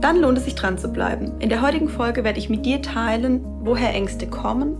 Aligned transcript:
Dann 0.00 0.20
lohnt 0.20 0.38
es 0.38 0.44
sich 0.44 0.54
dran 0.54 0.78
zu 0.78 0.88
bleiben. 0.88 1.32
In 1.40 1.48
der 1.48 1.60
heutigen 1.60 1.88
Folge 1.88 2.22
werde 2.22 2.38
ich 2.38 2.48
mit 2.48 2.64
dir 2.64 2.80
teilen, 2.82 3.44
woher 3.60 3.92
Ängste 3.92 4.28
kommen, 4.28 4.76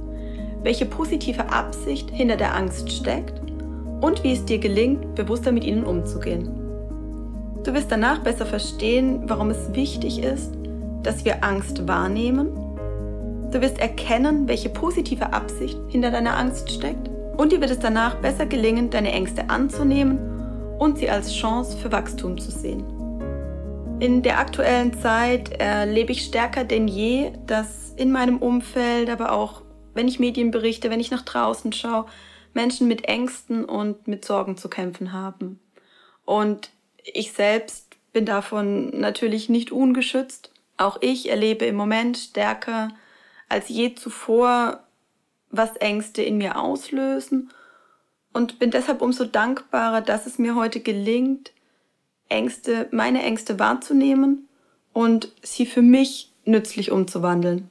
welche 0.62 0.86
positive 0.86 1.50
Absicht 1.50 2.10
hinter 2.10 2.36
der 2.36 2.54
Angst 2.54 2.92
steckt 2.92 3.40
und 4.00 4.22
wie 4.22 4.32
es 4.32 4.44
dir 4.44 4.58
gelingt, 4.58 5.16
bewusster 5.16 5.50
mit 5.50 5.64
ihnen 5.64 5.84
umzugehen. 5.84 6.50
Du 7.64 7.74
wirst 7.74 7.90
danach 7.90 8.20
besser 8.20 8.46
verstehen, 8.46 9.22
warum 9.26 9.50
es 9.50 9.74
wichtig 9.74 10.22
ist, 10.22 10.52
dass 11.02 11.24
wir 11.24 11.42
Angst 11.42 11.88
wahrnehmen. 11.88 12.48
Du 13.50 13.60
wirst 13.60 13.80
erkennen, 13.80 14.46
welche 14.46 14.68
positive 14.68 15.32
Absicht 15.32 15.78
hinter 15.88 16.12
deiner 16.12 16.36
Angst 16.36 16.70
steckt. 16.70 17.10
Und 17.36 17.50
dir 17.52 17.60
wird 17.60 17.70
es 17.70 17.78
danach 17.80 18.16
besser 18.16 18.46
gelingen, 18.46 18.90
deine 18.90 19.12
Ängste 19.12 19.50
anzunehmen 19.50 20.18
und 20.78 20.98
sie 20.98 21.10
als 21.10 21.34
Chance 21.34 21.76
für 21.76 21.90
Wachstum 21.90 22.38
zu 22.38 22.50
sehen. 22.50 22.97
In 24.00 24.22
der 24.22 24.38
aktuellen 24.38 24.96
Zeit 25.00 25.50
erlebe 25.60 26.12
ich 26.12 26.24
stärker 26.24 26.62
denn 26.62 26.86
je, 26.86 27.32
dass 27.46 27.92
in 27.96 28.12
meinem 28.12 28.38
Umfeld, 28.38 29.10
aber 29.10 29.32
auch 29.32 29.62
wenn 29.92 30.06
ich 30.06 30.20
Medien 30.20 30.52
berichte, 30.52 30.88
wenn 30.88 31.00
ich 31.00 31.10
nach 31.10 31.22
draußen 31.22 31.72
schaue, 31.72 32.06
Menschen 32.54 32.86
mit 32.86 33.06
Ängsten 33.06 33.64
und 33.64 34.06
mit 34.06 34.24
Sorgen 34.24 34.56
zu 34.56 34.68
kämpfen 34.68 35.12
haben. 35.12 35.58
Und 36.24 36.70
ich 37.02 37.32
selbst 37.32 37.96
bin 38.12 38.24
davon 38.24 39.00
natürlich 39.00 39.48
nicht 39.48 39.72
ungeschützt. 39.72 40.52
Auch 40.76 40.98
ich 41.00 41.28
erlebe 41.28 41.64
im 41.64 41.74
Moment 41.74 42.18
stärker 42.18 42.90
als 43.48 43.68
je 43.68 43.96
zuvor, 43.96 44.84
was 45.50 45.74
Ängste 45.76 46.22
in 46.22 46.38
mir 46.38 46.60
auslösen 46.60 47.50
und 48.32 48.60
bin 48.60 48.70
deshalb 48.70 49.02
umso 49.02 49.24
dankbarer, 49.24 50.02
dass 50.02 50.26
es 50.26 50.38
mir 50.38 50.54
heute 50.54 50.78
gelingt, 50.78 51.50
Ängste, 52.28 52.88
meine 52.90 53.22
Ängste 53.22 53.58
wahrzunehmen 53.58 54.48
und 54.92 55.32
sie 55.42 55.66
für 55.66 55.82
mich 55.82 56.32
nützlich 56.44 56.90
umzuwandeln. 56.90 57.68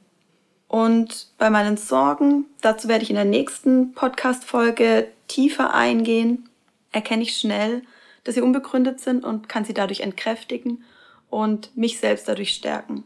Und 0.68 1.28
bei 1.38 1.48
meinen 1.50 1.76
Sorgen, 1.76 2.44
dazu 2.60 2.88
werde 2.88 3.02
ich 3.02 3.10
in 3.10 3.16
der 3.16 3.24
nächsten 3.24 3.92
Podcast-Folge 3.92 5.08
tiefer 5.26 5.74
eingehen, 5.74 6.48
erkenne 6.92 7.22
ich 7.22 7.36
schnell, 7.36 7.82
dass 8.24 8.34
sie 8.34 8.42
unbegründet 8.42 9.00
sind 9.00 9.24
und 9.24 9.48
kann 9.48 9.64
sie 9.64 9.74
dadurch 9.74 10.00
entkräftigen 10.00 10.84
und 11.30 11.74
mich 11.76 11.98
selbst 11.98 12.28
dadurch 12.28 12.50
stärken. 12.50 13.04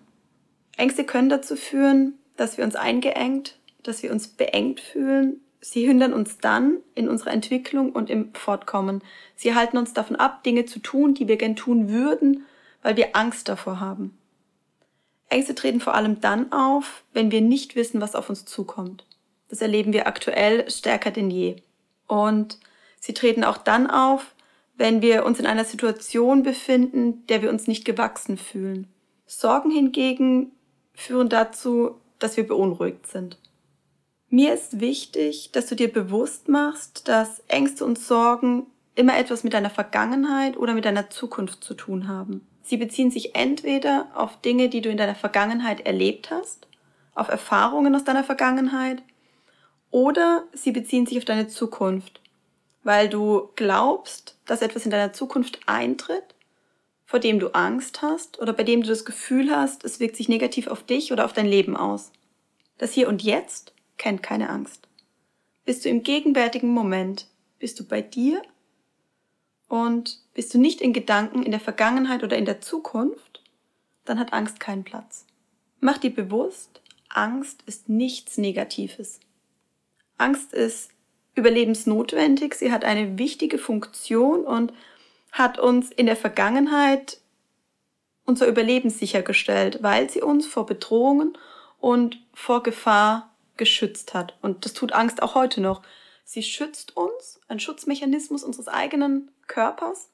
Ängste 0.76 1.04
können 1.04 1.28
dazu 1.28 1.54
führen, 1.54 2.14
dass 2.36 2.58
wir 2.58 2.64
uns 2.64 2.74
eingeengt, 2.74 3.56
dass 3.82 4.02
wir 4.02 4.10
uns 4.10 4.28
beengt 4.28 4.80
fühlen, 4.80 5.40
Sie 5.64 5.86
hindern 5.86 6.12
uns 6.12 6.38
dann 6.38 6.78
in 6.96 7.08
unserer 7.08 7.30
Entwicklung 7.30 7.92
und 7.92 8.10
im 8.10 8.34
Fortkommen. 8.34 9.00
Sie 9.36 9.54
halten 9.54 9.78
uns 9.78 9.94
davon 9.94 10.16
ab, 10.16 10.42
Dinge 10.42 10.66
zu 10.66 10.80
tun, 10.80 11.14
die 11.14 11.28
wir 11.28 11.36
gern 11.36 11.54
tun 11.54 11.88
würden, 11.88 12.44
weil 12.82 12.96
wir 12.96 13.14
Angst 13.14 13.48
davor 13.48 13.78
haben. 13.78 14.18
Ängste 15.28 15.54
treten 15.54 15.80
vor 15.80 15.94
allem 15.94 16.20
dann 16.20 16.52
auf, 16.52 17.04
wenn 17.12 17.30
wir 17.30 17.40
nicht 17.40 17.76
wissen, 17.76 18.00
was 18.00 18.16
auf 18.16 18.28
uns 18.28 18.44
zukommt. 18.44 19.06
Das 19.48 19.62
erleben 19.62 19.92
wir 19.92 20.08
aktuell 20.08 20.68
stärker 20.68 21.12
denn 21.12 21.30
je. 21.30 21.56
Und 22.08 22.58
sie 22.98 23.14
treten 23.14 23.44
auch 23.44 23.56
dann 23.56 23.88
auf, 23.88 24.34
wenn 24.76 25.00
wir 25.00 25.24
uns 25.24 25.38
in 25.38 25.46
einer 25.46 25.64
Situation 25.64 26.42
befinden, 26.42 27.24
der 27.28 27.40
wir 27.40 27.50
uns 27.50 27.68
nicht 27.68 27.84
gewachsen 27.84 28.36
fühlen. 28.36 28.88
Sorgen 29.26 29.70
hingegen 29.70 30.50
führen 30.92 31.28
dazu, 31.28 32.00
dass 32.18 32.36
wir 32.36 32.46
beunruhigt 32.46 33.06
sind. 33.06 33.38
Mir 34.34 34.54
ist 34.54 34.80
wichtig, 34.80 35.50
dass 35.52 35.66
du 35.66 35.76
dir 35.76 35.92
bewusst 35.92 36.48
machst, 36.48 37.06
dass 37.06 37.42
Ängste 37.48 37.84
und 37.84 37.98
Sorgen 37.98 38.66
immer 38.94 39.18
etwas 39.18 39.44
mit 39.44 39.52
deiner 39.52 39.68
Vergangenheit 39.68 40.56
oder 40.56 40.72
mit 40.72 40.86
deiner 40.86 41.10
Zukunft 41.10 41.62
zu 41.62 41.74
tun 41.74 42.08
haben. 42.08 42.40
Sie 42.62 42.78
beziehen 42.78 43.10
sich 43.10 43.34
entweder 43.34 44.06
auf 44.14 44.40
Dinge, 44.40 44.70
die 44.70 44.80
du 44.80 44.88
in 44.88 44.96
deiner 44.96 45.14
Vergangenheit 45.14 45.82
erlebt 45.84 46.30
hast, 46.30 46.66
auf 47.14 47.28
Erfahrungen 47.28 47.94
aus 47.94 48.04
deiner 48.04 48.24
Vergangenheit, 48.24 49.02
oder 49.90 50.44
sie 50.54 50.72
beziehen 50.72 51.04
sich 51.04 51.18
auf 51.18 51.26
deine 51.26 51.48
Zukunft, 51.48 52.22
weil 52.84 53.10
du 53.10 53.50
glaubst, 53.54 54.38
dass 54.46 54.62
etwas 54.62 54.86
in 54.86 54.90
deiner 54.90 55.12
Zukunft 55.12 55.60
eintritt, 55.66 56.34
vor 57.04 57.20
dem 57.20 57.38
du 57.38 57.48
Angst 57.48 58.00
hast 58.00 58.40
oder 58.40 58.54
bei 58.54 58.62
dem 58.62 58.80
du 58.80 58.88
das 58.88 59.04
Gefühl 59.04 59.54
hast, 59.54 59.84
es 59.84 60.00
wirkt 60.00 60.16
sich 60.16 60.30
negativ 60.30 60.68
auf 60.68 60.82
dich 60.82 61.12
oder 61.12 61.26
auf 61.26 61.34
dein 61.34 61.44
Leben 61.44 61.76
aus. 61.76 62.12
Das 62.78 62.92
Hier 62.92 63.10
und 63.10 63.22
Jetzt 63.22 63.74
kennt 64.02 64.20
keine 64.20 64.50
Angst. 64.50 64.88
Bist 65.64 65.84
du 65.84 65.88
im 65.88 66.02
gegenwärtigen 66.02 66.70
Moment, 66.70 67.28
bist 67.60 67.78
du 67.78 67.84
bei 67.84 68.02
dir 68.02 68.42
und 69.68 70.18
bist 70.34 70.52
du 70.52 70.58
nicht 70.58 70.80
in 70.80 70.92
Gedanken 70.92 71.44
in 71.44 71.52
der 71.52 71.60
Vergangenheit 71.60 72.24
oder 72.24 72.36
in 72.36 72.44
der 72.44 72.60
Zukunft, 72.60 73.44
dann 74.04 74.18
hat 74.18 74.32
Angst 74.32 74.58
keinen 74.58 74.82
Platz. 74.82 75.24
Mach 75.78 75.98
dir 75.98 76.12
bewusst, 76.12 76.80
Angst 77.10 77.62
ist 77.66 77.88
nichts 77.88 78.38
Negatives. 78.38 79.20
Angst 80.18 80.52
ist 80.52 80.90
überlebensnotwendig, 81.36 82.54
sie 82.54 82.72
hat 82.72 82.84
eine 82.84 83.18
wichtige 83.18 83.58
Funktion 83.58 84.44
und 84.44 84.72
hat 85.30 85.60
uns 85.60 85.92
in 85.92 86.06
der 86.06 86.16
Vergangenheit 86.16 87.18
unser 88.24 88.48
Überleben 88.48 88.90
sichergestellt, 88.90 89.78
weil 89.80 90.10
sie 90.10 90.22
uns 90.22 90.44
vor 90.44 90.66
Bedrohungen 90.66 91.38
und 91.78 92.18
vor 92.34 92.64
Gefahr 92.64 93.31
geschützt 93.62 94.12
hat. 94.12 94.34
Und 94.42 94.64
das 94.64 94.72
tut 94.72 94.92
Angst 94.92 95.22
auch 95.22 95.36
heute 95.36 95.60
noch. 95.60 95.82
Sie 96.24 96.42
schützt 96.42 96.96
uns, 96.96 97.40
ein 97.46 97.60
Schutzmechanismus 97.60 98.42
unseres 98.42 98.66
eigenen 98.66 99.30
Körpers, 99.46 100.10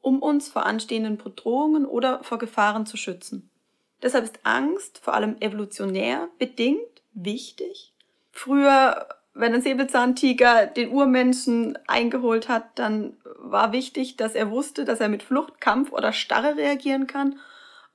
um 0.00 0.22
uns 0.22 0.48
vor 0.48 0.64
anstehenden 0.64 1.18
Bedrohungen 1.18 1.84
oder 1.84 2.24
vor 2.24 2.38
Gefahren 2.38 2.86
zu 2.86 2.96
schützen. 2.96 3.50
Deshalb 4.02 4.24
ist 4.24 4.40
Angst 4.44 4.98
vor 5.02 5.12
allem 5.12 5.36
evolutionär 5.40 6.30
bedingt 6.38 7.02
wichtig. 7.12 7.92
Früher, 8.32 9.08
wenn 9.34 9.52
ein 9.52 9.60
Säbelzahntiger 9.60 10.64
den 10.64 10.90
Urmenschen 10.90 11.78
eingeholt 11.86 12.48
hat, 12.48 12.78
dann 12.78 13.18
war 13.36 13.72
wichtig, 13.72 14.16
dass 14.16 14.34
er 14.34 14.50
wusste, 14.50 14.86
dass 14.86 15.00
er 15.00 15.10
mit 15.10 15.22
Flucht, 15.22 15.60
Kampf 15.60 15.92
oder 15.92 16.14
Starre 16.14 16.56
reagieren 16.56 17.06
kann. 17.06 17.38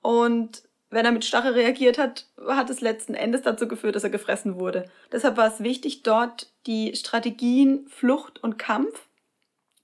Und 0.04 0.62
wenn 0.90 1.06
er 1.06 1.12
mit 1.12 1.26
Starre 1.26 1.56
reagiert 1.56 1.98
hat, 1.98 2.26
hat 2.48 2.70
es 2.70 2.82
letzten 2.82 3.14
Endes 3.14 3.44
dazu 3.44 3.68
geführt, 3.68 3.96
dass 3.96 4.04
er 4.04 4.10
gefressen 4.10 4.60
wurde. 4.60 4.90
Deshalb 5.12 5.38
war 5.38 5.48
es 5.48 5.62
wichtig, 5.62 6.04
dort 6.04 6.52
die 6.66 6.96
Strategien 6.96 7.88
Flucht 7.90 8.42
und 8.44 8.58
Kampf 8.58 9.08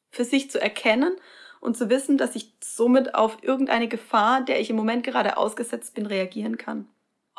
für 0.09 0.23
sich 0.23 0.49
zu 0.49 0.59
erkennen 0.59 1.15
und 1.59 1.77
zu 1.77 1.89
wissen, 1.89 2.17
dass 2.17 2.35
ich 2.35 2.53
somit 2.63 3.15
auf 3.15 3.37
irgendeine 3.43 3.87
Gefahr, 3.87 4.41
der 4.41 4.59
ich 4.59 4.69
im 4.69 4.75
Moment 4.75 5.03
gerade 5.03 5.37
ausgesetzt 5.37 5.93
bin, 5.93 6.05
reagieren 6.05 6.57
kann. 6.57 6.87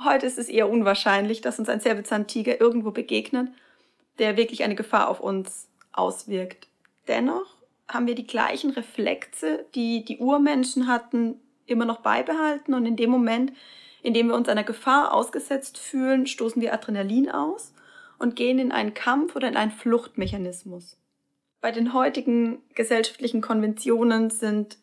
Heute 0.02 0.26
ist 0.26 0.38
es 0.38 0.48
eher 0.48 0.68
unwahrscheinlich, 0.68 1.40
dass 1.40 1.58
uns 1.58 1.68
ein 1.68 1.80
Säbelzahntiger 1.80 2.60
irgendwo 2.60 2.90
begegnet, 2.90 3.48
der 4.18 4.36
wirklich 4.36 4.62
eine 4.62 4.74
Gefahr 4.74 5.08
auf 5.08 5.20
uns 5.20 5.68
auswirkt. 5.92 6.68
Dennoch 7.08 7.56
haben 7.88 8.06
wir 8.06 8.14
die 8.14 8.26
gleichen 8.26 8.70
Reflexe, 8.70 9.64
die 9.74 10.04
die 10.04 10.18
Urmenschen 10.18 10.86
hatten, 10.86 11.40
immer 11.66 11.84
noch 11.84 12.00
beibehalten 12.00 12.74
und 12.74 12.86
in 12.86 12.96
dem 12.96 13.10
Moment, 13.10 13.52
in 14.02 14.14
dem 14.14 14.28
wir 14.28 14.34
uns 14.34 14.48
einer 14.48 14.64
Gefahr 14.64 15.12
ausgesetzt 15.12 15.78
fühlen, 15.78 16.26
stoßen 16.26 16.62
wir 16.62 16.72
Adrenalin 16.72 17.30
aus 17.30 17.72
und 18.18 18.36
gehen 18.36 18.58
in 18.58 18.72
einen 18.72 18.94
Kampf 18.94 19.36
oder 19.36 19.48
in 19.48 19.56
einen 19.56 19.72
Fluchtmechanismus. 19.72 20.96
Bei 21.60 21.72
den 21.72 21.92
heutigen 21.92 22.62
gesellschaftlichen 22.74 23.40
Konventionen 23.40 24.30
sind 24.30 24.78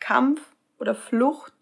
Kampf 0.00 0.40
oder 0.78 0.94
Flucht 0.94 1.52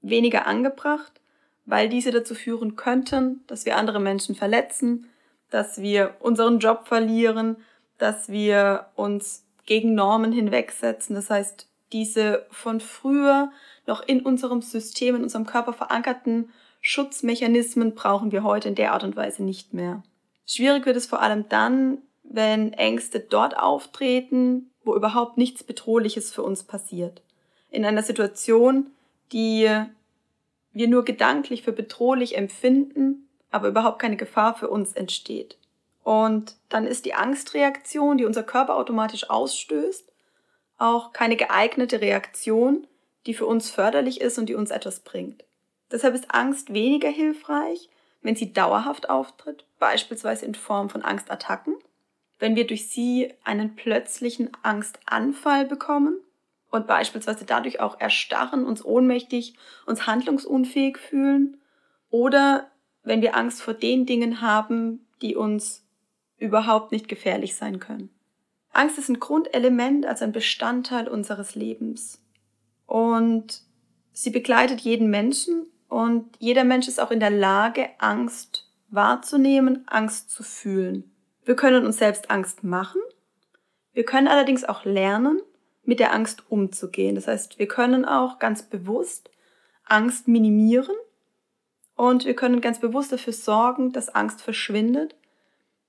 weniger 0.00 0.46
angebracht, 0.46 1.20
weil 1.66 1.88
diese 1.88 2.10
dazu 2.10 2.34
führen 2.34 2.76
könnten, 2.76 3.44
dass 3.46 3.64
wir 3.66 3.76
andere 3.76 4.00
Menschen 4.00 4.34
verletzen, 4.34 5.08
dass 5.50 5.80
wir 5.80 6.16
unseren 6.20 6.58
Job 6.58 6.88
verlieren, 6.88 7.56
dass 7.98 8.28
wir 8.28 8.86
uns 8.96 9.44
gegen 9.66 9.94
Normen 9.94 10.32
hinwegsetzen. 10.32 11.14
Das 11.14 11.30
heißt, 11.30 11.69
diese 11.92 12.46
von 12.50 12.80
früher 12.80 13.50
noch 13.86 14.02
in 14.06 14.20
unserem 14.20 14.62
System, 14.62 15.16
in 15.16 15.22
unserem 15.22 15.46
Körper 15.46 15.72
verankerten 15.72 16.50
Schutzmechanismen 16.80 17.94
brauchen 17.94 18.32
wir 18.32 18.42
heute 18.42 18.68
in 18.68 18.74
der 18.74 18.92
Art 18.92 19.04
und 19.04 19.16
Weise 19.16 19.42
nicht 19.42 19.74
mehr. 19.74 20.02
Schwierig 20.46 20.86
wird 20.86 20.96
es 20.96 21.06
vor 21.06 21.20
allem 21.20 21.48
dann, 21.48 21.98
wenn 22.22 22.72
Ängste 22.72 23.20
dort 23.20 23.56
auftreten, 23.56 24.70
wo 24.84 24.94
überhaupt 24.94 25.36
nichts 25.36 25.62
Bedrohliches 25.62 26.32
für 26.32 26.42
uns 26.42 26.62
passiert. 26.62 27.22
In 27.70 27.84
einer 27.84 28.02
Situation, 28.02 28.90
die 29.32 29.68
wir 30.72 30.88
nur 30.88 31.04
gedanklich 31.04 31.62
für 31.62 31.72
bedrohlich 31.72 32.36
empfinden, 32.36 33.28
aber 33.50 33.68
überhaupt 33.68 33.98
keine 33.98 34.16
Gefahr 34.16 34.54
für 34.54 34.68
uns 34.68 34.92
entsteht. 34.92 35.58
Und 36.02 36.56
dann 36.68 36.86
ist 36.86 37.04
die 37.04 37.14
Angstreaktion, 37.14 38.16
die 38.16 38.24
unser 38.24 38.42
Körper 38.42 38.76
automatisch 38.76 39.28
ausstößt, 39.28 40.10
auch 40.80 41.12
keine 41.12 41.36
geeignete 41.36 42.00
Reaktion, 42.00 42.86
die 43.26 43.34
für 43.34 43.46
uns 43.46 43.70
förderlich 43.70 44.20
ist 44.20 44.38
und 44.38 44.46
die 44.46 44.54
uns 44.54 44.70
etwas 44.70 45.00
bringt. 45.00 45.44
Deshalb 45.92 46.14
ist 46.14 46.34
Angst 46.34 46.72
weniger 46.72 47.10
hilfreich, 47.10 47.90
wenn 48.22 48.34
sie 48.34 48.52
dauerhaft 48.52 49.10
auftritt, 49.10 49.66
beispielsweise 49.78 50.46
in 50.46 50.54
Form 50.54 50.88
von 50.88 51.02
Angstattacken, 51.02 51.74
wenn 52.38 52.56
wir 52.56 52.66
durch 52.66 52.88
sie 52.88 53.34
einen 53.44 53.76
plötzlichen 53.76 54.50
Angstanfall 54.62 55.66
bekommen 55.66 56.18
und 56.70 56.86
beispielsweise 56.86 57.44
dadurch 57.44 57.80
auch 57.80 58.00
erstarren, 58.00 58.64
uns 58.64 58.84
ohnmächtig, 58.84 59.54
uns 59.86 60.06
handlungsunfähig 60.06 60.96
fühlen 60.96 61.60
oder 62.08 62.70
wenn 63.02 63.22
wir 63.22 63.36
Angst 63.36 63.62
vor 63.62 63.74
den 63.74 64.06
Dingen 64.06 64.40
haben, 64.40 65.06
die 65.20 65.36
uns 65.36 65.84
überhaupt 66.38 66.92
nicht 66.92 67.08
gefährlich 67.08 67.54
sein 67.54 67.80
können. 67.80 68.10
Angst 68.72 68.98
ist 68.98 69.08
ein 69.08 69.20
Grundelement, 69.20 70.06
also 70.06 70.24
ein 70.24 70.32
Bestandteil 70.32 71.08
unseres 71.08 71.54
Lebens. 71.54 72.22
Und 72.86 73.62
sie 74.12 74.30
begleitet 74.30 74.80
jeden 74.80 75.10
Menschen 75.10 75.66
und 75.88 76.36
jeder 76.38 76.64
Mensch 76.64 76.88
ist 76.88 77.00
auch 77.00 77.10
in 77.10 77.20
der 77.20 77.30
Lage, 77.30 77.88
Angst 77.98 78.68
wahrzunehmen, 78.88 79.84
Angst 79.86 80.30
zu 80.30 80.42
fühlen. 80.42 81.10
Wir 81.44 81.56
können 81.56 81.86
uns 81.86 81.98
selbst 81.98 82.30
Angst 82.30 82.64
machen. 82.64 83.00
Wir 83.92 84.04
können 84.04 84.28
allerdings 84.28 84.64
auch 84.64 84.84
lernen, 84.84 85.40
mit 85.82 85.98
der 85.98 86.12
Angst 86.12 86.44
umzugehen. 86.50 87.14
Das 87.14 87.26
heißt, 87.26 87.58
wir 87.58 87.66
können 87.66 88.04
auch 88.04 88.38
ganz 88.38 88.62
bewusst 88.62 89.30
Angst 89.84 90.28
minimieren 90.28 90.94
und 91.96 92.24
wir 92.24 92.34
können 92.34 92.60
ganz 92.60 92.78
bewusst 92.78 93.12
dafür 93.12 93.32
sorgen, 93.32 93.92
dass 93.92 94.08
Angst 94.08 94.42
verschwindet, 94.42 95.16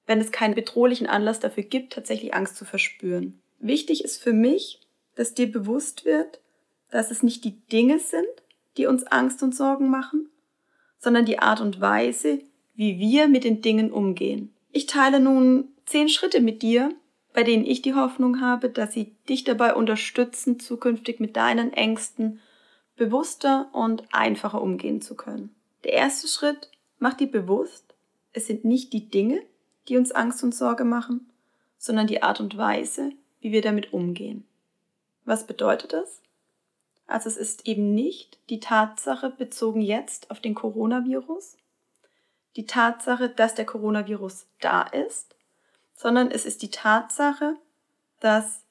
wenn 0.06 0.20
es 0.20 0.32
keinen 0.32 0.56
bedrohlichen 0.56 1.08
Anlass 1.08 1.40
dafür 1.40 1.64
gibt, 1.64 1.94
tatsächlich 1.94 2.34
Angst 2.34 2.56
zu 2.56 2.66
verspüren. 2.66 3.42
Wichtig 3.60 4.04
ist 4.04 4.22
für 4.22 4.34
mich, 4.34 4.80
dass 5.16 5.34
dir 5.34 5.52
bewusst 5.52 6.06
wird, 6.06 6.40
dass 6.90 7.12
es 7.12 7.24
nicht 7.24 7.44
die 7.44 7.60
Dinge 7.72 8.00
sind, 8.00 8.28
die 8.78 8.86
uns 8.86 9.04
Angst 9.06 9.44
und 9.44 9.56
Sorgen 9.56 9.90
machen, 9.90 10.30
sondern 10.98 11.26
die 11.26 11.40
Art 11.40 11.62
und 11.62 11.82
Weise, 11.82 12.40
wie 12.76 13.00
wir 13.00 13.28
mit 13.28 13.44
den 13.44 13.62
Dingen 13.62 13.92
umgehen. 13.92 14.54
Ich 14.72 14.86
teile 14.86 15.20
nun 15.20 15.70
zehn 15.86 16.10
Schritte 16.10 16.42
mit 16.42 16.62
dir, 16.62 16.94
bei 17.34 17.44
denen 17.44 17.66
ich 17.66 17.82
die 17.82 17.94
Hoffnung 17.94 18.42
habe, 18.42 18.70
dass 18.70 18.94
sie 18.94 19.16
dich 19.30 19.44
dabei 19.44 19.76
unterstützen, 19.76 20.60
zukünftig 20.60 21.20
mit 21.20 21.36
deinen 21.38 21.74
Ängsten 21.74 22.40
bewusster 22.96 23.70
und 23.74 24.04
einfacher 24.12 24.62
umgehen 24.62 25.02
zu 25.02 25.16
können. 25.16 25.56
Der 25.84 25.94
erste 25.94 26.28
Schritt, 26.28 26.70
mach 27.00 27.14
dir 27.14 27.32
bewusst, 27.32 27.96
es 28.34 28.48
sind 28.48 28.66
nicht 28.66 28.94
die 28.94 29.10
Dinge, 29.10 29.42
die 29.88 29.98
uns 29.98 30.12
Angst 30.12 30.44
und 30.44 30.54
Sorge 30.54 30.84
machen, 30.84 31.30
sondern 31.78 32.08
die 32.08 32.24
Art 32.24 32.40
und 32.40 32.58
Weise, 32.58 33.12
wie 33.40 33.52
wir 33.52 33.62
damit 33.62 33.94
umgehen. 33.94 34.46
Was 35.26 35.48
bedeutet 35.48 35.94
das? 35.94 36.22
Also 37.08 37.28
es 37.28 37.38
ist 37.38 37.68
eben 37.68 37.94
nicht 37.94 38.40
die 38.50 38.60
Tatsache 38.60 39.30
bezogen 39.30 39.82
jetzt 39.82 40.32
auf 40.32 40.40
den 40.40 40.56
Coronavirus, 40.56 41.58
die 42.56 42.66
Tatsache, 42.66 43.30
dass 43.30 43.56
der 43.56 43.66
Coronavirus 43.66 44.46
da 44.60 44.84
ist, 44.84 45.36
sondern 45.96 46.32
es 46.32 46.46
ist 46.46 46.62
die 46.62 46.72
Tatsache, 46.72 47.56
dass 48.20 48.62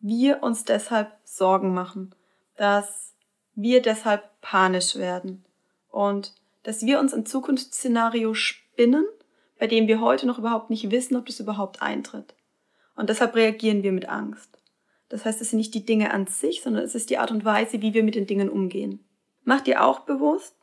wir 0.00 0.42
uns 0.42 0.64
deshalb 0.64 1.12
Sorgen 1.24 1.74
machen, 1.74 2.14
dass 2.56 3.12
wir 3.54 3.82
deshalb 3.82 4.40
panisch 4.40 4.96
werden 4.96 5.44
und 5.90 6.34
dass 6.62 6.82
wir 6.82 7.00
uns 7.00 7.14
ein 7.14 7.26
Zukunftsszenario 7.26 8.34
spinnen, 8.34 9.06
bei 9.58 9.66
dem 9.66 9.86
wir 9.88 10.00
heute 10.00 10.26
noch 10.26 10.38
überhaupt 10.38 10.70
nicht 10.70 10.90
wissen, 10.90 11.16
ob 11.16 11.26
das 11.26 11.40
überhaupt 11.40 11.82
eintritt. 11.82 12.34
Und 12.94 13.10
deshalb 13.10 13.34
reagieren 13.34 13.82
wir 13.82 13.92
mit 13.92 14.08
Angst. 14.08 14.58
Das 15.08 15.24
heißt, 15.24 15.40
es 15.40 15.50
sind 15.50 15.58
nicht 15.58 15.74
die 15.74 15.84
Dinge 15.84 16.12
an 16.12 16.26
sich, 16.26 16.62
sondern 16.62 16.82
es 16.82 16.94
ist 16.94 17.10
die 17.10 17.18
Art 17.18 17.30
und 17.30 17.44
Weise, 17.44 17.80
wie 17.82 17.94
wir 17.94 18.02
mit 18.02 18.14
den 18.14 18.26
Dingen 18.26 18.48
umgehen. 18.48 19.04
Mach 19.44 19.60
dir 19.60 19.84
auch 19.84 20.00
bewusst, 20.00 20.54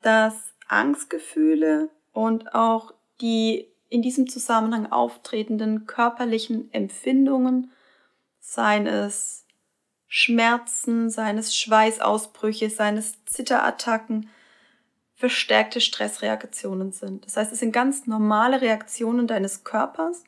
dass 0.00 0.54
Angstgefühle 0.68 1.90
und 2.12 2.54
auch 2.54 2.94
die 3.20 3.68
in 3.88 4.00
diesem 4.00 4.28
Zusammenhang 4.28 4.90
auftretenden 4.90 5.86
körperlichen 5.86 6.72
Empfindungen, 6.72 7.70
seien 8.40 8.86
es 8.86 9.44
Schmerzen, 10.08 11.10
seien 11.10 11.36
es 11.36 11.54
Schweißausbrüche, 11.56 12.70
seien 12.70 12.96
es 12.96 13.22
Zitterattacken, 13.26 14.30
verstärkte 15.22 15.80
Stressreaktionen 15.80 16.90
sind. 16.90 17.24
Das 17.24 17.36
heißt, 17.36 17.52
es 17.52 17.60
sind 17.60 17.70
ganz 17.70 18.08
normale 18.08 18.60
Reaktionen 18.60 19.28
deines 19.28 19.62
Körpers, 19.62 20.24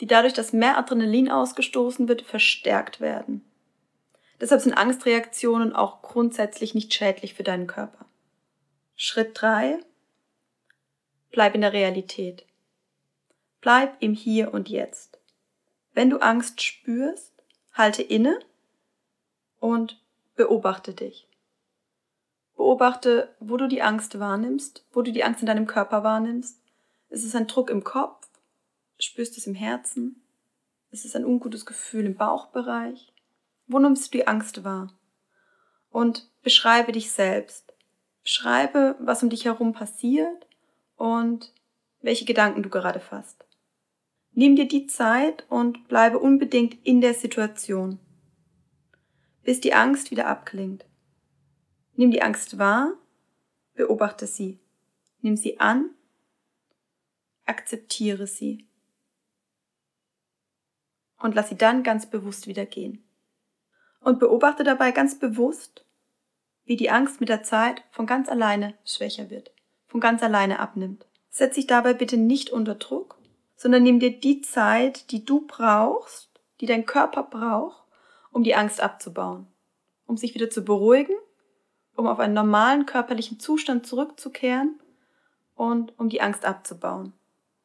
die 0.00 0.06
dadurch, 0.06 0.32
dass 0.32 0.52
mehr 0.52 0.78
Adrenalin 0.78 1.28
ausgestoßen 1.28 2.06
wird, 2.06 2.22
verstärkt 2.22 3.00
werden. 3.00 3.44
Deshalb 4.40 4.60
sind 4.60 4.74
Angstreaktionen 4.74 5.74
auch 5.74 6.02
grundsätzlich 6.02 6.72
nicht 6.72 6.94
schädlich 6.94 7.34
für 7.34 7.42
deinen 7.42 7.66
Körper. 7.66 8.06
Schritt 8.94 9.32
drei: 9.34 9.80
Bleib 11.32 11.56
in 11.56 11.62
der 11.62 11.72
Realität. 11.72 12.46
Bleib 13.60 13.96
im 13.98 14.14
Hier 14.14 14.54
und 14.54 14.68
Jetzt. 14.68 15.18
Wenn 15.94 16.10
du 16.10 16.18
Angst 16.18 16.62
spürst, 16.62 17.32
halte 17.72 18.02
inne 18.02 18.38
und 19.58 20.00
beobachte 20.36 20.94
dich. 20.94 21.27
Beobachte, 22.58 23.36
wo 23.38 23.56
du 23.56 23.68
die 23.68 23.82
Angst 23.82 24.18
wahrnimmst, 24.18 24.84
wo 24.92 25.02
du 25.02 25.12
die 25.12 25.22
Angst 25.22 25.40
in 25.40 25.46
deinem 25.46 25.68
Körper 25.68 26.02
wahrnimmst. 26.02 26.60
Ist 27.08 27.24
es 27.24 27.36
ein 27.36 27.46
Druck 27.46 27.70
im 27.70 27.84
Kopf? 27.84 28.28
Spürst 28.98 29.36
du 29.36 29.40
es 29.40 29.46
im 29.46 29.54
Herzen? 29.54 30.24
Ist 30.90 31.04
es 31.04 31.14
ein 31.14 31.24
ungutes 31.24 31.66
Gefühl 31.66 32.04
im 32.04 32.16
Bauchbereich? 32.16 33.12
Wo 33.68 33.78
nimmst 33.78 34.06
du 34.06 34.18
die 34.18 34.26
Angst 34.26 34.64
wahr? 34.64 34.92
Und 35.90 36.28
beschreibe 36.42 36.90
dich 36.90 37.12
selbst. 37.12 37.72
Beschreibe, 38.24 38.96
was 38.98 39.22
um 39.22 39.30
dich 39.30 39.44
herum 39.44 39.72
passiert 39.72 40.48
und 40.96 41.52
welche 42.02 42.24
Gedanken 42.24 42.64
du 42.64 42.70
gerade 42.70 42.98
fasst. 42.98 43.46
Nimm 44.32 44.56
dir 44.56 44.66
die 44.66 44.88
Zeit 44.88 45.46
und 45.48 45.86
bleibe 45.86 46.18
unbedingt 46.18 46.84
in 46.84 47.00
der 47.00 47.14
Situation, 47.14 48.00
bis 49.44 49.60
die 49.60 49.74
Angst 49.74 50.10
wieder 50.10 50.26
abklingt. 50.26 50.87
Nimm 51.98 52.12
die 52.12 52.22
Angst 52.22 52.58
wahr, 52.58 52.92
beobachte 53.74 54.28
sie, 54.28 54.60
nimm 55.20 55.36
sie 55.36 55.58
an, 55.58 55.90
akzeptiere 57.44 58.28
sie 58.28 58.68
und 61.18 61.34
lass 61.34 61.48
sie 61.48 61.56
dann 61.56 61.82
ganz 61.82 62.08
bewusst 62.08 62.46
wieder 62.46 62.66
gehen. 62.66 63.02
Und 63.98 64.20
beobachte 64.20 64.62
dabei 64.62 64.92
ganz 64.92 65.18
bewusst, 65.18 65.84
wie 66.64 66.76
die 66.76 66.88
Angst 66.88 67.18
mit 67.18 67.30
der 67.30 67.42
Zeit 67.42 67.82
von 67.90 68.06
ganz 68.06 68.28
alleine 68.28 68.74
schwächer 68.84 69.28
wird, 69.28 69.50
von 69.88 69.98
ganz 69.98 70.22
alleine 70.22 70.60
abnimmt. 70.60 71.04
Setz 71.30 71.56
dich 71.56 71.66
dabei 71.66 71.94
bitte 71.94 72.16
nicht 72.16 72.50
unter 72.50 72.76
Druck, 72.76 73.18
sondern 73.56 73.82
nimm 73.82 73.98
dir 73.98 74.16
die 74.16 74.40
Zeit, 74.42 75.10
die 75.10 75.24
du 75.24 75.48
brauchst, 75.48 76.30
die 76.60 76.66
dein 76.66 76.86
Körper 76.86 77.24
braucht, 77.24 77.82
um 78.30 78.44
die 78.44 78.54
Angst 78.54 78.80
abzubauen, 78.80 79.48
um 80.06 80.16
sich 80.16 80.36
wieder 80.36 80.48
zu 80.48 80.64
beruhigen, 80.64 81.16
um 81.98 82.06
auf 82.06 82.20
einen 82.20 82.34
normalen 82.34 82.86
körperlichen 82.86 83.40
Zustand 83.40 83.84
zurückzukehren 83.84 84.78
und 85.56 85.98
um 85.98 86.08
die 86.08 86.20
Angst 86.20 86.44
abzubauen. 86.44 87.12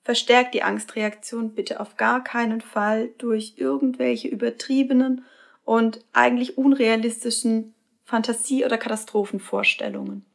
Verstärk 0.02 0.52
die 0.52 0.64
Angstreaktion 0.64 1.54
bitte 1.54 1.80
auf 1.80 1.98
gar 1.98 2.24
keinen 2.24 2.60
Fall 2.60 3.10
durch 3.20 3.54
irgendwelche 3.58 4.28
übertriebenen 4.28 5.24
und 5.64 6.04
eigentlich 6.14 6.58
unrealistischen 6.58 7.76
Fantasie- 8.04 8.66
oder 8.66 8.80
Katastrophenvorstellungen. 8.80 10.26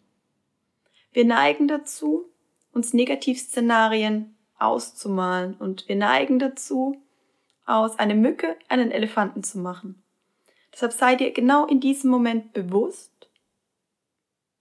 Wir 1.13 1.25
neigen 1.25 1.67
dazu, 1.67 2.27
uns 2.73 2.95
Negativszenarien 2.95 4.37
auszumalen. 4.59 5.55
Und 5.55 5.89
wir 5.89 5.97
neigen 5.97 6.39
dazu, 6.39 6.97
aus 7.67 7.99
einer 7.99 8.15
Mücke 8.15 8.57
einen 8.69 8.93
Elefanten 8.93 9.43
zu 9.43 9.59
machen. 9.59 10.01
Deshalb 10.73 10.93
sei 10.93 11.17
dir 11.17 11.33
genau 11.33 11.67
in 11.67 11.81
diesem 11.81 12.11
Moment 12.11 12.53
bewusst, 12.53 13.18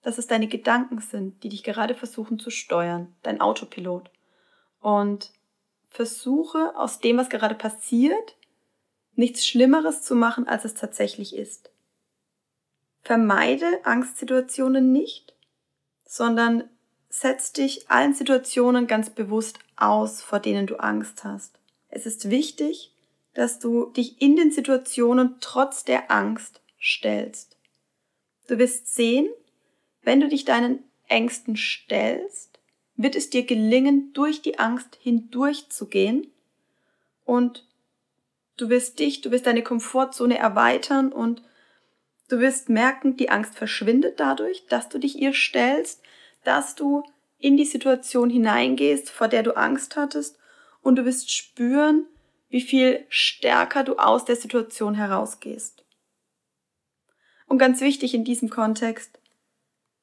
dass 0.02 0.18
es 0.18 0.28
deine 0.28 0.48
Gedanken 0.48 1.00
sind, 1.00 1.44
die 1.44 1.50
dich 1.50 1.64
gerade 1.64 1.96
versuchen 1.96 2.40
zu 2.40 2.50
steuern, 2.50 3.16
dein 3.24 3.42
Autopilot. 3.42 4.10
Und 4.80 5.32
versuche 5.90 6.76
aus 6.76 7.00
dem, 7.00 7.18
was 7.18 7.30
gerade 7.30 7.56
passiert, 7.56 8.36
nichts 9.16 9.46
Schlimmeres 9.46 10.04
zu 10.04 10.16
machen, 10.16 10.48
als 10.48 10.64
es 10.66 10.76
tatsächlich 10.76 11.36
ist. 11.36 11.72
Vermeide 13.02 13.86
Angstsituationen 13.86 14.92
nicht, 14.92 15.34
sondern 16.06 16.70
setz 17.10 17.52
dich 17.52 17.90
allen 17.90 18.14
Situationen 18.14 18.86
ganz 18.86 19.10
bewusst 19.10 19.60
aus, 19.76 20.22
vor 20.22 20.40
denen 20.40 20.68
du 20.68 20.76
Angst 20.78 21.24
hast. 21.24 21.60
Es 21.90 22.06
ist 22.06 22.30
wichtig, 22.30 22.94
dass 23.34 23.60
du 23.60 23.92
dich 23.92 24.22
in 24.22 24.36
den 24.36 24.52
Situationen 24.52 25.38
trotz 25.40 25.84
der 25.84 26.12
Angst 26.12 26.62
stellst. 26.82 27.58
Du 28.48 28.58
wirst 28.58 28.94
sehen, 28.94 29.30
wenn 30.08 30.22
du 30.22 30.30
dich 30.30 30.46
deinen 30.46 30.86
Ängsten 31.10 31.58
stellst, 31.58 32.62
wird 32.96 33.18
es 33.18 33.30
dir 33.30 33.46
gelingen, 33.46 34.14
durch 34.14 34.42
die 34.42 34.58
Angst 34.58 34.98
hindurchzugehen 35.02 36.32
und 37.26 37.68
du 38.56 38.70
wirst 38.70 39.00
dich, 39.00 39.20
du 39.20 39.32
wirst 39.32 39.48
deine 39.48 39.64
Komfortzone 39.64 40.38
erweitern 40.38 41.12
und 41.12 41.44
du 42.30 42.40
wirst 42.40 42.70
merken, 42.70 43.18
die 43.18 43.30
Angst 43.30 43.56
verschwindet 43.56 44.22
dadurch, 44.22 44.66
dass 44.68 44.88
du 44.88 44.98
dich 44.98 45.20
ihr 45.20 45.34
stellst, 45.34 46.02
dass 46.46 46.76
du 46.76 47.04
in 47.38 47.58
die 47.58 47.66
Situation 47.66 48.30
hineingehst, 48.30 49.10
vor 49.10 49.28
der 49.28 49.44
du 49.44 49.58
Angst 49.58 49.98
hattest 49.98 50.40
und 50.82 50.96
du 50.96 51.04
wirst 51.04 51.34
spüren, 51.34 52.06
wie 52.48 52.62
viel 52.62 53.06
stärker 53.10 53.84
du 53.84 53.98
aus 53.98 54.24
der 54.24 54.38
Situation 54.38 54.96
herausgehst. 54.96 55.84
Und 57.46 57.58
ganz 57.58 57.82
wichtig 57.82 58.14
in 58.14 58.24
diesem 58.24 58.50
Kontext, 58.50 59.20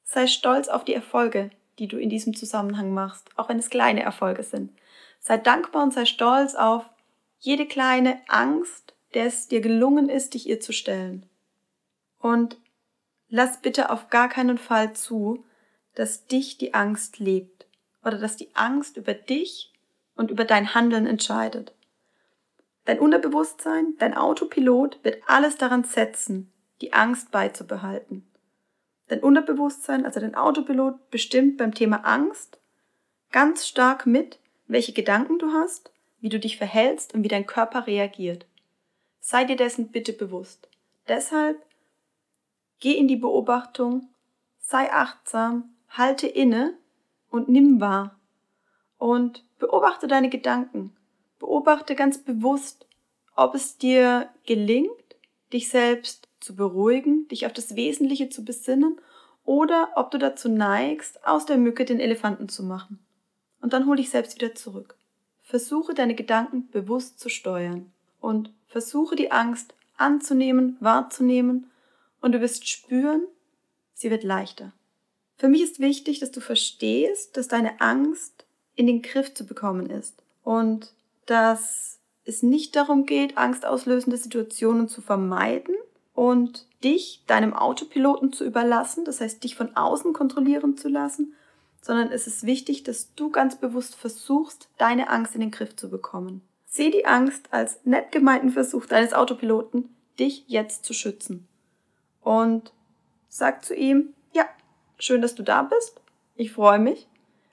sei 0.05 0.27
stolz 0.27 0.69
auf 0.69 0.85
die 0.85 0.93
Erfolge, 0.93 1.49
die 1.79 1.87
du 1.87 1.97
in 1.97 2.09
diesem 2.09 2.35
Zusammenhang 2.35 2.93
machst, 2.93 3.27
auch 3.35 3.49
wenn 3.49 3.59
es 3.59 3.69
kleine 3.69 4.03
Erfolge 4.03 4.43
sind. 4.43 4.71
Sei 5.19 5.37
dankbar 5.37 5.83
und 5.83 5.93
sei 5.93 6.05
stolz 6.05 6.55
auf 6.55 6.85
jede 7.39 7.65
kleine 7.65 8.21
Angst, 8.27 8.93
der 9.13 9.25
es 9.25 9.47
dir 9.47 9.59
gelungen 9.59 10.07
ist, 10.07 10.33
dich 10.33 10.47
ihr 10.47 10.61
zu 10.61 10.71
stellen. 10.71 11.25
Und 12.19 12.57
lass 13.29 13.61
bitte 13.61 13.89
auf 13.89 14.09
gar 14.09 14.29
keinen 14.29 14.57
Fall 14.57 14.93
zu, 14.93 15.43
dass 15.95 16.27
dich 16.27 16.57
die 16.57 16.73
Angst 16.73 17.19
lebt 17.19 17.65
oder 18.03 18.17
dass 18.17 18.37
die 18.37 18.55
Angst 18.55 18.97
über 18.97 19.13
dich 19.13 19.73
und 20.15 20.31
über 20.31 20.45
dein 20.45 20.75
Handeln 20.75 21.07
entscheidet. 21.07 21.73
Dein 22.85 22.99
Unterbewusstsein, 22.99 23.95
dein 23.97 24.13
Autopilot 24.13 25.03
wird 25.03 25.23
alles 25.25 25.57
daran 25.57 25.83
setzen, 25.83 26.51
die 26.81 26.93
Angst 26.93 27.31
beizubehalten. 27.31 28.27
Dein 29.07 29.19
Unterbewusstsein, 29.19 30.05
also 30.05 30.19
dein 30.19 30.35
Autopilot, 30.35 31.09
bestimmt 31.11 31.57
beim 31.57 31.73
Thema 31.73 31.97
Angst 32.05 32.59
ganz 33.35 33.67
stark 33.67 34.05
mit, 34.05 34.39
welche 34.67 34.93
Gedanken 34.93 35.39
du 35.39 35.51
hast, 35.51 35.91
wie 36.21 36.29
du 36.29 36.39
dich 36.39 36.57
verhältst 36.57 37.13
und 37.13 37.21
wie 37.21 37.27
dein 37.27 37.45
Körper 37.45 37.85
reagiert. 37.85 38.45
Sei 39.19 39.43
dir 39.43 39.57
dessen 39.57 39.89
bitte 39.89 40.13
bewusst. 40.13 40.69
Deshalb 41.09 41.61
geh 42.79 42.93
in 42.93 43.09
die 43.09 43.17
Beobachtung, 43.17 44.07
sei 44.59 44.89
achtsam, 44.89 45.75
halte 45.89 46.27
inne 46.27 46.77
und 47.29 47.49
nimm 47.49 47.81
wahr. 47.81 48.17
Und 48.97 49.43
beobachte 49.59 50.07
deine 50.07 50.29
Gedanken. 50.29 50.95
Beobachte 51.37 51.95
ganz 51.95 52.17
bewusst, 52.17 52.87
ob 53.35 53.53
es 53.53 53.77
dir 53.77 54.29
gelingt, 54.45 55.17
dich 55.51 55.67
selbst 55.67 56.29
zu 56.45 56.55
beruhigen, 56.55 57.27
dich 57.27 57.45
auf 57.45 57.53
das 57.53 57.75
Wesentliche 57.75 58.29
zu 58.29 58.45
besinnen 58.45 58.99
oder 59.43 59.89
ob 59.95 60.11
du 60.11 60.17
dazu 60.17 60.47
neigst, 60.47 61.25
aus 61.25 61.45
der 61.45 61.57
Mücke 61.57 61.85
den 61.85 61.99
Elefanten 61.99 62.47
zu 62.47 62.63
machen. 62.63 62.99
Und 63.61 63.73
dann 63.73 63.87
hol 63.87 63.97
dich 63.97 64.11
selbst 64.11 64.35
wieder 64.35 64.53
zurück. 64.53 64.95
Versuche 65.41 65.93
deine 65.93 66.15
Gedanken 66.15 66.69
bewusst 66.69 67.19
zu 67.19 67.29
steuern 67.29 67.91
und 68.21 68.51
versuche 68.67 69.15
die 69.15 69.31
Angst 69.31 69.73
anzunehmen, 69.97 70.77
wahrzunehmen 70.79 71.71
und 72.21 72.33
du 72.33 72.41
wirst 72.41 72.67
spüren, 72.67 73.23
sie 73.93 74.11
wird 74.11 74.23
leichter. 74.23 74.71
Für 75.37 75.47
mich 75.47 75.61
ist 75.61 75.79
wichtig, 75.79 76.19
dass 76.19 76.31
du 76.31 76.41
verstehst, 76.41 77.37
dass 77.37 77.47
deine 77.47 77.81
Angst 77.81 78.45
in 78.75 78.87
den 78.87 79.01
Griff 79.01 79.33
zu 79.33 79.45
bekommen 79.45 79.89
ist 79.89 80.21
und 80.43 80.93
dass 81.25 81.99
es 82.23 82.43
nicht 82.43 82.75
darum 82.75 83.05
geht, 83.05 83.37
angstauslösende 83.37 84.17
Situationen 84.17 84.87
zu 84.87 85.01
vermeiden, 85.01 85.75
und 86.15 86.65
dich 86.83 87.23
deinem 87.27 87.53
Autopiloten 87.53 88.33
zu 88.33 88.45
überlassen, 88.45 89.05
das 89.05 89.21
heißt 89.21 89.43
dich 89.43 89.55
von 89.55 89.75
außen 89.75 90.13
kontrollieren 90.13 90.77
zu 90.77 90.87
lassen, 90.87 91.35
sondern 91.81 92.11
es 92.11 92.25
ist 92.25 92.45
wichtig, 92.45 92.83
dass 92.83 93.13
du 93.15 93.29
ganz 93.29 93.57
bewusst 93.57 93.95
versuchst, 93.95 94.69
deine 94.77 95.09
Angst 95.09 95.35
in 95.35 95.41
den 95.41 95.51
Griff 95.51 95.75
zu 95.75 95.89
bekommen. 95.89 96.41
Sieh 96.65 96.89
die 96.89 97.05
Angst 97.05 97.49
als 97.51 97.79
nett 97.85 98.11
gemeinten 98.11 98.49
Versuch 98.49 98.85
deines 98.85 99.13
Autopiloten, 99.13 99.95
dich 100.17 100.45
jetzt 100.47 100.83
zu 100.83 100.93
schützen. 100.93 101.47
Und 102.21 102.73
sag 103.29 103.63
zu 103.63 103.75
ihm, 103.75 104.13
ja, 104.33 104.45
schön, 104.97 105.21
dass 105.21 105.35
du 105.35 105.43
da 105.43 105.63
bist, 105.63 106.01
ich 106.35 106.51
freue 106.51 106.79
mich, 106.79 107.07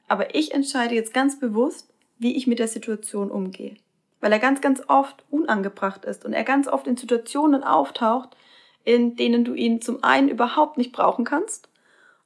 aber 0.09 0.35
ich 0.35 0.55
entscheide 0.55 0.95
jetzt 0.95 1.13
ganz 1.13 1.39
bewusst, 1.39 1.93
wie 2.19 2.37
ich 2.37 2.47
mit 2.47 2.59
der 2.59 2.69
Situation 2.69 3.31
umgehe. 3.31 3.77
Weil 4.21 4.33
er 4.33 4.39
ganz, 4.39 4.61
ganz 4.61 4.83
oft 4.89 5.25
unangebracht 5.31 6.05
ist 6.05 6.25
und 6.25 6.33
er 6.33 6.45
ganz 6.45 6.69
oft 6.69 6.87
in 6.87 6.97
Situationen 6.97 7.65
auftaucht, 7.65 8.37
in 8.85 9.17
denen 9.17 9.45
du 9.45 9.55
ihn 9.55 9.81
zum 9.81 10.03
einen 10.03 10.29
überhaupt 10.29 10.79
nicht 10.79 10.93
brauchen 10.93 11.25
kannst 11.25 11.69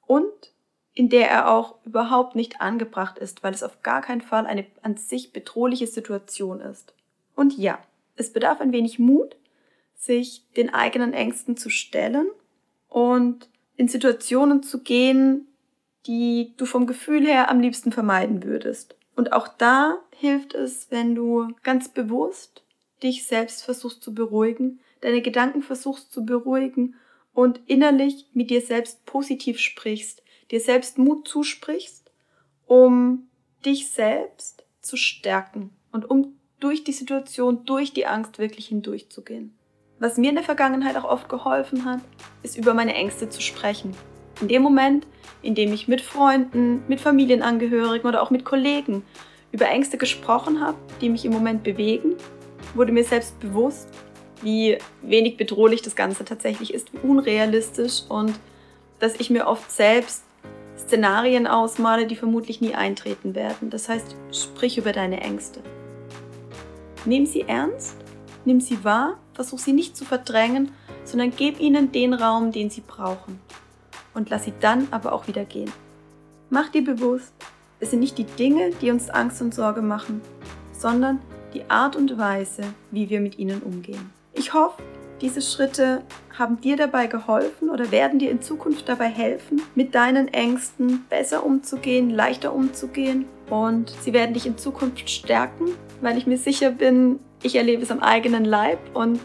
und 0.07 0.31
in 0.95 1.11
der 1.11 1.31
er 1.31 1.51
auch 1.51 1.77
überhaupt 1.85 2.35
nicht 2.37 2.61
angebracht 2.61 3.19
ist, 3.19 3.43
weil 3.43 3.53
es 3.53 3.63
auf 3.63 3.83
gar 3.83 4.01
keinen 4.01 4.23
Fall 4.23 4.47
eine 4.47 4.65
an 4.83 4.97
sich 4.97 5.33
bedrohliche 5.33 5.87
Situation 5.87 6.61
ist. 6.61 6.95
Und 7.35 7.59
ja, 7.59 7.79
es 8.17 8.33
bedarf 8.33 8.61
ein 8.63 8.73
wenig 8.73 8.99
Mut, 8.99 9.37
sich 9.95 10.45
den 10.57 10.73
eigenen 10.73 11.13
Ängsten 11.13 11.57
zu 11.57 11.69
stellen 11.69 12.29
und 12.89 13.51
in 13.77 13.89
Situationen 13.89 14.63
zu 14.63 14.83
gehen, 14.83 15.47
die 16.07 16.55
du 16.57 16.65
vom 16.65 16.87
Gefühl 16.87 17.27
her 17.27 17.51
am 17.51 17.61
liebsten 17.61 17.93
vermeiden 17.93 18.43
würdest. 18.43 18.97
Und 19.17 19.33
auch 19.33 19.49
da 19.49 19.99
hilft 20.13 20.55
es, 20.55 20.91
wenn 20.91 21.15
du 21.15 21.49
ganz 21.63 21.89
bewusst 21.89 22.63
dich 23.03 23.27
selbst 23.27 23.65
versuchst 23.65 24.03
zu 24.03 24.15
beruhigen, 24.15 24.81
deine 25.01 25.23
Gedanken 25.23 25.63
versuchst 25.63 26.13
zu 26.13 26.25
beruhigen 26.25 26.95
und 27.33 27.61
innerlich 27.67 28.27
mit 28.33 28.51
dir 28.51 28.61
selbst 28.61 29.05
positiv 29.07 29.59
sprichst, 29.59 30.23
dir 30.51 30.61
selbst 30.61 30.99
Mut 30.99 31.29
zusprichst, 31.29 32.11
um 32.67 33.29
dich 33.65 33.91
selbst 33.91 34.65
zu 34.81 34.97
stärken 34.97 35.71
und 35.93 36.09
um 36.09 36.37
durch 36.61 36.85
die 36.85 36.93
Situation, 36.93 37.65
durch 37.65 37.93
die 37.93 38.07
Angst 38.07 38.39
wirklich 38.39 38.69
hindurchzugehen. 38.69 39.57
Was 39.99 40.19
mir 40.19 40.31
in 40.31 40.37
der 40.37 40.45
Vergangenheit 40.45 40.97
auch 40.97 41.05
oft 41.05 41.29
geholfen 41.29 41.85
hat, 41.85 42.01
ist 42.43 42.57
über 42.57 42.75
meine 42.75 42.95
Ängste 42.95 43.29
zu 43.29 43.41
sprechen. 43.41 43.95
In 44.41 44.49
dem 44.49 44.63
Moment, 44.63 45.07
in 45.43 45.55
dem 45.55 45.73
ich 45.73 45.89
mit 45.89 46.01
Freunden, 46.01 46.83
mit 46.89 47.01
Familienangehörigen 47.01 48.07
oder 48.07 48.23
auch 48.23 48.31
mit 48.31 48.45
Kollegen 48.45 49.03
über 49.53 49.69
Ängste 49.69 49.97
gesprochen 49.97 50.61
habe, 50.61 50.77
die 51.01 51.09
mich 51.09 51.25
im 51.25 51.33
Moment 51.33 51.63
bewegen, 51.63 52.15
wurde 52.75 52.93
mir 52.93 53.05
selbst 53.05 53.41
bewusst, 53.41 53.89
wie 54.47 54.79
wenig 55.03 55.37
bedrohlich 55.37 55.83
das 55.83 55.97
Ganze 55.97 56.25
tatsächlich 56.25 56.73
ist, 56.73 56.93
wie 56.93 56.99
unrealistisch 56.99 58.03
und 58.09 58.33
dass 59.01 59.17
ich 59.19 59.29
mir 59.29 59.49
oft 59.49 59.73
selbst 59.73 60.23
Szenarien 60.79 61.49
ausmale, 61.49 62.07
die 62.07 62.15
vermutlich 62.15 62.61
nie 62.61 62.77
eintreten 62.77 63.35
werden. 63.35 63.71
Das 63.71 63.89
heißt, 63.89 64.15
sprich 64.31 64.79
über 64.79 64.93
deine 64.93 65.21
Ängste. 65.21 65.61
Nimm 67.05 67.27
sie 67.27 67.43
ernst, 67.43 67.97
nimm 68.45 68.61
sie 68.61 68.85
wahr, 68.85 69.19
versuch 69.35 69.59
sie 69.59 69.73
nicht 69.73 69.97
zu 69.97 70.05
verdrängen, 70.05 70.71
sondern 71.03 71.33
gib 71.37 71.59
ihnen 71.59 71.91
den 71.91 72.15
Raum, 72.15 72.53
den 72.53 72.71
sie 72.71 72.83
brauchen. 72.87 73.41
Und 74.15 74.31
lass 74.31 74.45
sie 74.45 74.53
dann 74.61 74.87
aber 74.93 75.13
auch 75.13 75.27
wieder 75.27 75.45
gehen. 75.45 75.73
Mach 76.51 76.69
dir 76.69 76.85
bewusst, 76.85 77.35
es 77.81 77.91
sind 77.91 77.99
nicht 77.99 78.17
die 78.17 78.25
Dinge, 78.25 78.71
die 78.81 78.93
uns 78.93 79.11
Angst 79.11 79.43
und 79.43 79.53
Sorge 79.53 79.83
machen, 79.83 80.21
sondern 80.71 81.21
die 81.53 81.69
Art 81.69 81.97
und 81.97 82.17
Weise, 82.17 82.63
wie 82.93 83.11
wir 83.11 83.21
mit 83.21 83.41
ihnen 83.41 83.61
umgehen. 83.63 84.16
Ich 84.39 84.53
hoffe, 84.53 84.83
diese 85.23 85.41
Schritte 85.41 86.03
haben 86.39 86.61
dir 86.61 86.77
dabei 86.77 87.07
geholfen 87.07 87.71
oder 87.71 87.91
werden 87.91 88.19
dir 88.19 88.31
in 88.31 88.43
Zukunft 88.43 88.87
dabei 88.87 89.07
helfen, 89.07 89.63
mit 89.75 89.95
deinen 89.95 90.29
Ängsten 90.29 91.07
besser 91.09 91.45
umzugehen, 91.45 92.11
leichter 92.11 92.55
umzugehen 92.55 93.25
und 93.49 93.91
sie 94.03 94.13
werden 94.13 94.35
dich 94.35 94.45
in 94.45 94.59
Zukunft 94.59 95.09
stärken, 95.09 95.71
weil 96.03 96.19
ich 96.19 96.27
mir 96.27 96.37
sicher 96.37 96.71
bin, 96.71 97.19
ich 97.43 97.57
erlebe 97.57 97.83
es 97.83 97.91
am 97.91 98.01
eigenen 98.01 98.45
Leib 98.45 98.79
und 98.93 99.21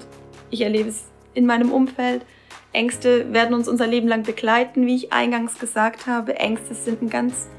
ich 0.49 0.61
erlebe 0.61 0.87
es 0.87 1.03
in 1.33 1.45
meinem 1.45 1.73
Umfeld. 1.73 2.25
Ängste 2.71 3.33
werden 3.33 3.53
uns 3.53 3.67
unser 3.67 3.87
Leben 3.87 4.07
lang 4.07 4.23
begleiten, 4.23 4.85
wie 4.85 4.95
ich 4.95 5.11
eingangs 5.11 5.59
gesagt 5.59 6.07
habe. 6.07 6.37
Ängste 6.37 6.73
sind 6.73 7.01
ein 7.01 7.09
ganz 7.09 7.49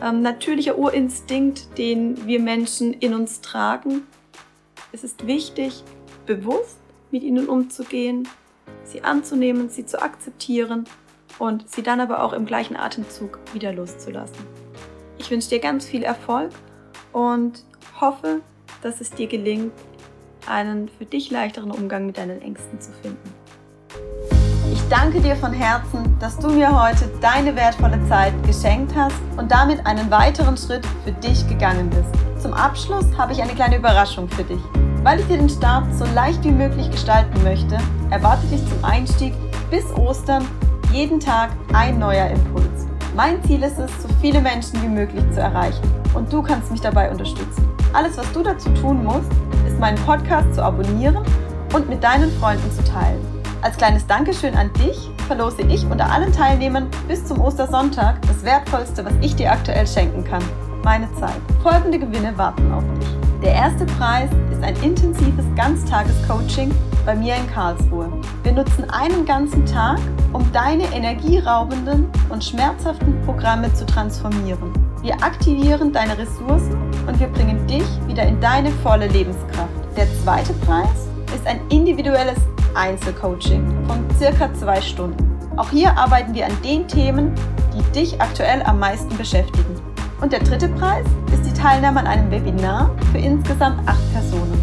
ähm, 0.00 0.22
natürlicher 0.22 0.78
Urinstinkt, 0.78 1.76
den 1.76 2.28
wir 2.28 2.38
Menschen 2.38 2.94
in 2.94 3.14
uns 3.14 3.40
tragen. 3.40 4.02
Es 4.92 5.02
ist 5.02 5.26
wichtig, 5.26 5.82
bewusst 6.26 6.83
mit 7.10 7.22
ihnen 7.22 7.48
umzugehen, 7.48 8.28
sie 8.84 9.02
anzunehmen, 9.02 9.68
sie 9.68 9.86
zu 9.86 10.00
akzeptieren 10.00 10.84
und 11.38 11.68
sie 11.70 11.82
dann 11.82 12.00
aber 12.00 12.22
auch 12.22 12.32
im 12.32 12.46
gleichen 12.46 12.76
Atemzug 12.76 13.38
wieder 13.52 13.72
loszulassen. 13.72 14.44
Ich 15.18 15.30
wünsche 15.30 15.48
dir 15.48 15.60
ganz 15.60 15.86
viel 15.86 16.02
Erfolg 16.02 16.50
und 17.12 17.64
hoffe, 18.00 18.40
dass 18.82 19.00
es 19.00 19.10
dir 19.10 19.26
gelingt, 19.26 19.72
einen 20.46 20.88
für 20.88 21.06
dich 21.06 21.30
leichteren 21.30 21.70
Umgang 21.70 22.06
mit 22.06 22.18
deinen 22.18 22.42
Ängsten 22.42 22.80
zu 22.80 22.92
finden. 22.92 23.32
Ich 24.72 24.82
danke 24.90 25.20
dir 25.20 25.36
von 25.36 25.52
Herzen, 25.52 26.16
dass 26.20 26.38
du 26.38 26.48
mir 26.48 26.70
heute 26.70 27.08
deine 27.20 27.56
wertvolle 27.56 27.98
Zeit 28.08 28.34
geschenkt 28.46 28.94
hast 28.94 29.16
und 29.38 29.50
damit 29.50 29.86
einen 29.86 30.10
weiteren 30.10 30.56
Schritt 30.56 30.84
für 31.04 31.12
dich 31.12 31.46
gegangen 31.48 31.88
bist. 31.88 32.42
Zum 32.42 32.52
Abschluss 32.52 33.06
habe 33.16 33.32
ich 33.32 33.42
eine 33.42 33.54
kleine 33.54 33.78
Überraschung 33.78 34.28
für 34.28 34.44
dich. 34.44 34.60
Weil 35.04 35.20
ich 35.20 35.26
dir 35.26 35.36
den 35.36 35.50
Start 35.50 35.84
so 35.94 36.06
leicht 36.14 36.42
wie 36.44 36.50
möglich 36.50 36.90
gestalten 36.90 37.42
möchte, 37.44 37.76
erwarte 38.08 38.46
dich 38.46 38.66
zum 38.66 38.82
Einstieg 38.82 39.34
bis 39.70 39.84
Ostern 39.98 40.46
jeden 40.94 41.20
Tag 41.20 41.50
ein 41.74 41.98
neuer 41.98 42.28
Impuls. 42.28 42.86
Mein 43.14 43.44
Ziel 43.44 43.62
ist 43.62 43.78
es, 43.78 43.90
so 44.02 44.08
viele 44.22 44.40
Menschen 44.40 44.80
wie 44.82 44.88
möglich 44.88 45.22
zu 45.30 45.40
erreichen. 45.40 45.82
Und 46.14 46.32
du 46.32 46.42
kannst 46.42 46.70
mich 46.70 46.80
dabei 46.80 47.10
unterstützen. 47.10 47.68
Alles, 47.92 48.16
was 48.16 48.32
du 48.32 48.42
dazu 48.42 48.70
tun 48.70 49.04
musst, 49.04 49.30
ist 49.68 49.78
meinen 49.78 50.02
Podcast 50.06 50.54
zu 50.54 50.64
abonnieren 50.64 51.18
und 51.74 51.86
mit 51.86 52.02
deinen 52.02 52.30
Freunden 52.40 52.72
zu 52.72 52.82
teilen. 52.82 53.20
Als 53.60 53.76
kleines 53.76 54.06
Dankeschön 54.06 54.54
an 54.54 54.72
dich 54.72 55.10
verlose 55.26 55.62
ich 55.62 55.84
unter 55.84 56.10
allen 56.10 56.32
Teilnehmern 56.32 56.88
bis 57.08 57.26
zum 57.26 57.42
Ostersonntag 57.42 58.22
das 58.22 58.42
Wertvollste, 58.42 59.04
was 59.04 59.14
ich 59.20 59.36
dir 59.36 59.52
aktuell 59.52 59.86
schenken 59.86 60.24
kann. 60.24 60.42
Meine 60.82 61.12
Zeit. 61.16 61.40
Folgende 61.62 61.98
Gewinne 61.98 62.36
warten 62.38 62.72
auf 62.72 62.84
dich. 62.98 63.23
Der 63.44 63.52
erste 63.52 63.84
Preis 63.84 64.30
ist 64.50 64.64
ein 64.64 64.74
intensives 64.82 65.44
Ganztages-Coaching 65.54 66.74
bei 67.04 67.14
mir 67.14 67.36
in 67.36 67.46
Karlsruhe. 67.52 68.10
Wir 68.42 68.52
nutzen 68.52 68.88
einen 68.88 69.26
ganzen 69.26 69.66
Tag, 69.66 69.98
um 70.32 70.50
deine 70.52 70.84
energieraubenden 70.94 72.08
und 72.30 72.42
schmerzhaften 72.42 73.20
Programme 73.26 73.70
zu 73.74 73.84
transformieren. 73.84 74.72
Wir 75.02 75.22
aktivieren 75.22 75.92
deine 75.92 76.16
Ressourcen 76.16 76.74
und 77.06 77.20
wir 77.20 77.26
bringen 77.26 77.66
dich 77.66 77.84
wieder 78.06 78.22
in 78.22 78.40
deine 78.40 78.70
volle 78.82 79.08
Lebenskraft. 79.08 79.68
Der 79.94 80.06
zweite 80.22 80.54
Preis 80.64 81.10
ist 81.34 81.46
ein 81.46 81.60
individuelles 81.68 82.38
Einzelcoaching 82.74 83.84
von 83.86 84.06
circa 84.16 84.54
zwei 84.54 84.80
Stunden. 84.80 85.38
Auch 85.58 85.68
hier 85.68 85.94
arbeiten 85.98 86.32
wir 86.32 86.46
an 86.46 86.62
den 86.64 86.88
Themen, 86.88 87.34
die 87.76 87.82
dich 87.92 88.18
aktuell 88.22 88.62
am 88.62 88.78
meisten 88.78 89.14
beschäftigen. 89.18 89.83
Und 90.20 90.32
der 90.32 90.40
dritte 90.40 90.68
Preis 90.68 91.04
ist 91.32 91.44
die 91.44 91.52
Teilnahme 91.52 92.00
an 92.00 92.06
einem 92.06 92.30
Webinar 92.30 92.90
für 93.12 93.18
insgesamt 93.18 93.86
acht 93.88 94.12
Personen. 94.12 94.60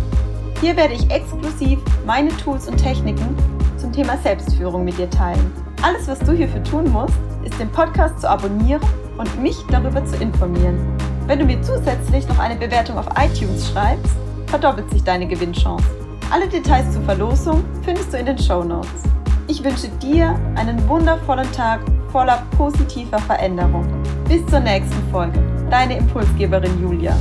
Hier 0.62 0.76
werde 0.78 0.94
ich 0.94 1.10
exklusiv 1.10 1.80
meine 2.06 2.30
Tools 2.38 2.68
und 2.68 2.78
Techniken 2.78 3.36
zum 3.78 3.92
Thema 3.92 4.18
Selbstführung 4.18 4.86
mit 4.86 4.98
dir 4.98 5.10
teilen. 5.10 5.52
Alles, 5.82 6.08
was 6.08 6.20
du 6.20 6.32
hierfür 6.34 6.64
tun 6.64 6.92
musst, 6.92 7.16
ist 7.44 7.60
den 7.60 7.70
Podcast 7.70 8.22
zu 8.22 8.30
abonnieren 8.30 8.82
und 9.18 9.42
mich 9.42 9.58
darüber 9.70 10.06
zu 10.06 10.16
informieren. 10.18 10.78
Wenn 11.26 11.40
du 11.40 11.46
mir 11.46 11.62
zusätzlich 11.62 12.28
noch 12.28 12.40
eine 12.40 12.56
Bewertung 12.56 12.98
auf 12.98 13.08
iTunes 13.18 13.72
schreibst, 13.72 14.14
verdoppelt 14.48 14.90
sich 14.92 15.04
deine 15.04 15.28
Gewinnchance. 15.28 15.86
Alle 16.30 16.48
Details 16.48 16.94
zur 16.94 17.02
Verlosung 17.04 17.64
findest 17.84 18.14
du 18.14 18.18
in 18.18 18.26
den 18.26 18.38
Show 18.38 18.64
Notes. 18.64 19.04
Ich 19.48 19.64
wünsche 19.64 19.90
dir 20.02 20.40
einen 20.56 20.88
wundervollen 20.88 21.52
Tag 21.52 21.82
voller 22.12 22.44
positiver 22.58 23.20
Veränderung. 23.20 24.01
Bis 24.32 24.46
zur 24.46 24.62
nächsten 24.62 25.12
Folge. 25.12 25.44
Deine 25.70 25.98
Impulsgeberin 25.98 26.82
Julia. 26.82 27.14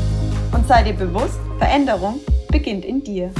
Und 0.52 0.64
sei 0.68 0.84
dir 0.84 0.92
bewusst, 0.92 1.40
Veränderung 1.58 2.20
beginnt 2.52 2.84
in 2.84 3.02
dir. 3.02 3.32